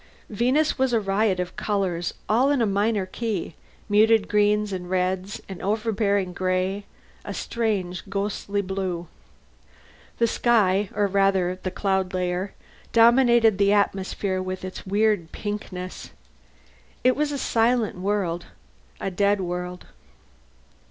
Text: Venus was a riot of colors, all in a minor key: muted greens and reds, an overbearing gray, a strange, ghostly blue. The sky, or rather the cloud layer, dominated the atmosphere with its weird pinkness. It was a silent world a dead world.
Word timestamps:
Venus 0.31 0.79
was 0.79 0.93
a 0.93 0.99
riot 0.99 1.39
of 1.39 1.55
colors, 1.55 2.15
all 2.27 2.49
in 2.49 2.59
a 2.59 2.65
minor 2.65 3.05
key: 3.05 3.53
muted 3.87 4.27
greens 4.27 4.73
and 4.73 4.89
reds, 4.89 5.39
an 5.47 5.61
overbearing 5.61 6.33
gray, 6.33 6.87
a 7.23 7.35
strange, 7.35 8.09
ghostly 8.09 8.63
blue. 8.63 9.05
The 10.17 10.25
sky, 10.25 10.89
or 10.95 11.05
rather 11.05 11.59
the 11.61 11.69
cloud 11.69 12.15
layer, 12.15 12.55
dominated 12.91 13.59
the 13.59 13.73
atmosphere 13.73 14.41
with 14.41 14.65
its 14.65 14.87
weird 14.87 15.31
pinkness. 15.31 16.09
It 17.03 17.15
was 17.15 17.31
a 17.31 17.37
silent 17.37 17.95
world 17.95 18.47
a 18.99 19.11
dead 19.11 19.39
world. 19.39 19.85